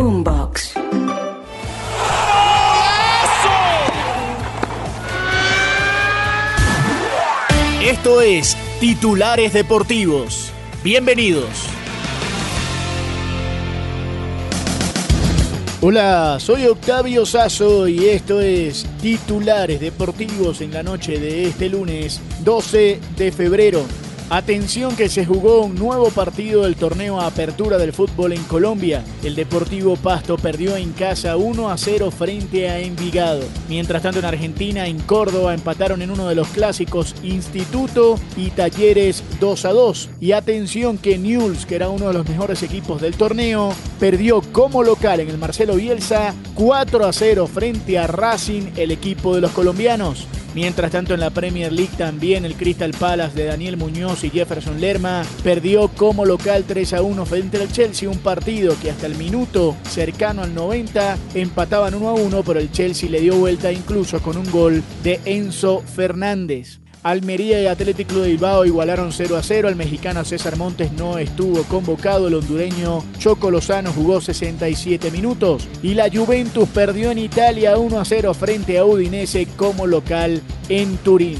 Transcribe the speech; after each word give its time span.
Boombox. 0.00 0.72
Esto 7.82 8.22
es 8.22 8.56
Titulares 8.80 9.52
Deportivos. 9.52 10.52
Bienvenidos. 10.82 11.50
Hola, 15.82 16.38
soy 16.40 16.64
Octavio 16.64 17.26
Sazo 17.26 17.86
y 17.86 18.08
esto 18.08 18.40
es 18.40 18.86
Titulares 19.02 19.80
Deportivos 19.80 20.62
en 20.62 20.72
la 20.72 20.82
noche 20.82 21.18
de 21.18 21.46
este 21.46 21.68
lunes 21.68 22.22
12 22.42 23.00
de 23.18 23.32
febrero. 23.32 23.84
Atención 24.32 24.94
que 24.94 25.08
se 25.08 25.26
jugó 25.26 25.62
un 25.62 25.74
nuevo 25.74 26.08
partido 26.10 26.62
del 26.62 26.76
torneo 26.76 27.20
Apertura 27.20 27.78
del 27.78 27.92
Fútbol 27.92 28.32
en 28.32 28.44
Colombia. 28.44 29.02
El 29.24 29.34
Deportivo 29.34 29.96
Pasto 29.96 30.36
perdió 30.36 30.76
en 30.76 30.92
casa 30.92 31.36
1 31.36 31.68
a 31.68 31.76
0 31.76 32.12
frente 32.12 32.70
a 32.70 32.78
Envigado. 32.78 33.42
Mientras 33.68 34.02
tanto 34.02 34.20
en 34.20 34.26
Argentina, 34.26 34.86
en 34.86 35.00
Córdoba, 35.00 35.52
empataron 35.52 36.00
en 36.00 36.12
uno 36.12 36.28
de 36.28 36.36
los 36.36 36.46
clásicos 36.46 37.16
Instituto 37.24 38.20
y 38.36 38.50
Talleres 38.50 39.24
2 39.40 39.64
a 39.64 39.72
2. 39.72 40.10
Y 40.20 40.30
atención 40.30 40.96
que 40.96 41.18
Newell's, 41.18 41.66
que 41.66 41.74
era 41.74 41.88
uno 41.88 42.06
de 42.06 42.14
los 42.14 42.28
mejores 42.28 42.62
equipos 42.62 43.00
del 43.00 43.16
torneo, 43.16 43.74
perdió 43.98 44.42
como 44.52 44.84
local 44.84 45.18
en 45.18 45.28
el 45.28 45.38
Marcelo 45.38 45.74
Bielsa 45.74 46.36
4 46.54 47.04
a 47.04 47.12
0 47.12 47.48
frente 47.48 47.98
a 47.98 48.06
Racing, 48.06 48.74
el 48.76 48.92
equipo 48.92 49.34
de 49.34 49.40
los 49.40 49.50
colombianos. 49.50 50.28
Mientras 50.54 50.90
tanto 50.90 51.14
en 51.14 51.20
la 51.20 51.30
Premier 51.30 51.72
League 51.72 51.96
también 51.96 52.44
el 52.44 52.54
Crystal 52.54 52.90
Palace 52.90 53.36
de 53.36 53.44
Daniel 53.44 53.76
Muñoz 53.76 54.24
y 54.24 54.30
Jefferson 54.30 54.80
Lerma 54.80 55.22
perdió 55.44 55.88
como 55.88 56.24
local 56.24 56.64
3 56.66 56.94
a 56.94 57.02
1 57.02 57.24
frente 57.24 57.58
al 57.58 57.70
Chelsea, 57.70 58.10
un 58.10 58.18
partido 58.18 58.74
que 58.82 58.90
hasta 58.90 59.06
el 59.06 59.14
minuto 59.14 59.76
cercano 59.88 60.42
al 60.42 60.52
90 60.52 61.16
empataban 61.34 61.94
1 61.94 62.08
a 62.08 62.14
1, 62.14 62.42
pero 62.42 62.58
el 62.58 62.72
Chelsea 62.72 63.08
le 63.08 63.20
dio 63.20 63.36
vuelta 63.36 63.70
incluso 63.70 64.20
con 64.20 64.36
un 64.36 64.50
gol 64.50 64.82
de 65.04 65.20
Enzo 65.24 65.82
Fernández. 65.82 66.80
Almería 67.02 67.62
y 67.62 67.66
Atlético 67.66 68.16
de 68.16 68.28
Bilbao 68.28 68.66
igualaron 68.66 69.12
0 69.12 69.36
a 69.36 69.42
0. 69.42 69.68
El 69.68 69.76
mexicano 69.76 70.24
César 70.24 70.56
Montes 70.56 70.92
no 70.92 71.18
estuvo 71.18 71.62
convocado. 71.64 72.28
El 72.28 72.34
hondureño 72.34 73.02
Choco 73.18 73.50
Lozano 73.50 73.92
jugó 73.92 74.20
67 74.20 75.10
minutos. 75.10 75.66
Y 75.82 75.94
la 75.94 76.10
Juventus 76.10 76.68
perdió 76.68 77.10
en 77.10 77.18
Italia 77.18 77.78
1 77.78 78.00
a 78.00 78.04
0 78.04 78.34
frente 78.34 78.78
a 78.78 78.84
Udinese 78.84 79.46
como 79.56 79.86
local 79.86 80.42
en 80.68 80.98
Turín. 80.98 81.38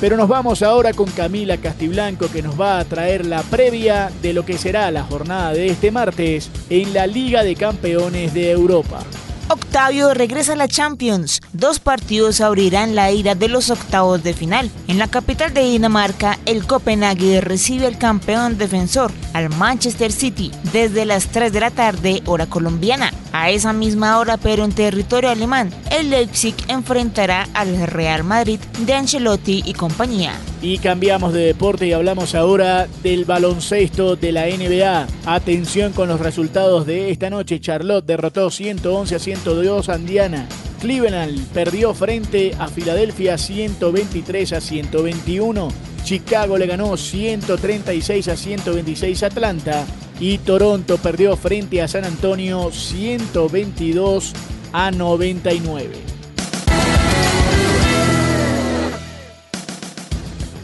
Pero 0.00 0.16
nos 0.16 0.28
vamos 0.28 0.62
ahora 0.62 0.92
con 0.92 1.10
Camila 1.10 1.56
Castiblanco 1.56 2.28
que 2.30 2.42
nos 2.42 2.60
va 2.60 2.78
a 2.78 2.84
traer 2.84 3.26
la 3.26 3.42
previa 3.42 4.10
de 4.22 4.32
lo 4.32 4.44
que 4.44 4.56
será 4.56 4.90
la 4.92 5.02
jornada 5.02 5.52
de 5.52 5.68
este 5.68 5.90
martes 5.90 6.50
en 6.70 6.94
la 6.94 7.06
Liga 7.06 7.42
de 7.42 7.56
Campeones 7.56 8.32
de 8.32 8.50
Europa. 8.50 9.04
Octavio 9.50 10.12
regresa 10.12 10.52
a 10.52 10.56
la 10.56 10.68
Champions. 10.68 11.40
Dos 11.54 11.80
partidos 11.80 12.42
abrirán 12.42 12.94
la 12.94 13.10
ira 13.12 13.34
de 13.34 13.48
los 13.48 13.70
octavos 13.70 14.22
de 14.22 14.34
final. 14.34 14.70
En 14.88 14.98
la 14.98 15.08
capital 15.08 15.54
de 15.54 15.64
Dinamarca, 15.64 16.38
el 16.44 16.66
Copenhague 16.66 17.40
recibe 17.40 17.86
al 17.86 17.96
campeón 17.96 18.58
defensor, 18.58 19.10
al 19.32 19.48
Manchester 19.48 20.12
City, 20.12 20.50
desde 20.72 21.06
las 21.06 21.28
3 21.28 21.50
de 21.50 21.60
la 21.60 21.70
tarde, 21.70 22.22
hora 22.26 22.44
colombiana. 22.44 23.10
A 23.32 23.50
esa 23.50 23.72
misma 23.72 24.18
hora, 24.18 24.36
pero 24.36 24.64
en 24.64 24.72
territorio 24.72 25.30
alemán, 25.30 25.70
el 25.90 26.10
Leipzig 26.10 26.54
enfrentará 26.68 27.46
al 27.54 27.86
Real 27.86 28.24
Madrid 28.24 28.58
de 28.80 28.94
Ancelotti 28.94 29.62
y 29.64 29.74
compañía. 29.74 30.32
Y 30.60 30.78
cambiamos 30.78 31.32
de 31.32 31.46
deporte 31.46 31.86
y 31.86 31.92
hablamos 31.92 32.34
ahora 32.34 32.88
del 33.02 33.24
baloncesto 33.24 34.16
de 34.16 34.32
la 34.32 34.46
NBA. 34.46 35.06
Atención 35.24 35.92
con 35.92 36.08
los 36.08 36.20
resultados 36.20 36.84
de 36.84 37.10
esta 37.10 37.30
noche. 37.30 37.60
Charlotte 37.60 38.04
derrotó 38.04 38.50
111 38.50 39.14
a 39.14 39.18
102 39.38 39.88
a. 39.88 40.48
Cleveland 40.80 41.46
perdió 41.52 41.94
frente 41.94 42.54
a 42.58 42.68
Filadelfia 42.68 43.38
123 43.38 44.52
a 44.52 44.60
121. 44.60 45.68
Chicago 46.04 46.58
le 46.58 46.66
ganó 46.66 46.96
136 46.96 48.28
a 48.28 48.36
126 48.36 49.22
a 49.22 49.26
Atlanta. 49.26 49.86
Y 50.20 50.38
Toronto 50.38 50.96
perdió 50.98 51.36
frente 51.36 51.82
a 51.82 51.88
San 51.88 52.04
Antonio 52.04 52.70
122 52.72 54.32
a 54.72 54.90
99. 54.90 56.07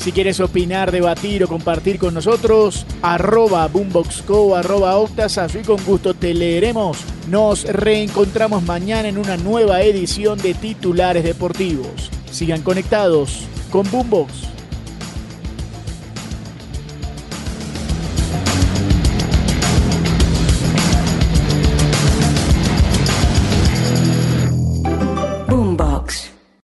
Si 0.00 0.12
quieres 0.12 0.40
opinar, 0.40 0.92
debatir 0.92 1.44
o 1.44 1.46
compartir 1.46 1.98
con 1.98 2.14
nosotros, 2.14 2.86
arroba 3.02 3.68
boomboxco, 3.68 4.56
arroba 4.56 4.96
octasazo 4.96 5.58
y 5.58 5.62
con 5.62 5.76
gusto 5.84 6.14
te 6.14 6.32
leeremos. 6.32 6.96
Nos 7.28 7.64
reencontramos 7.64 8.62
mañana 8.62 9.08
en 9.08 9.18
una 9.18 9.36
nueva 9.36 9.82
edición 9.82 10.38
de 10.38 10.54
Titulares 10.54 11.22
Deportivos. 11.22 12.10
Sigan 12.30 12.62
conectados 12.62 13.46
con 13.70 13.90
Boombox. 13.90 14.49